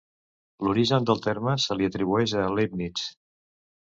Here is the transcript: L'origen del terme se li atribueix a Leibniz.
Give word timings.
L'origen 0.67 1.03
del 1.09 1.19
terme 1.25 1.53
se 1.65 1.77
li 1.81 1.89
atribueix 1.89 2.33
a 2.39 2.47
Leibniz. 2.61 3.05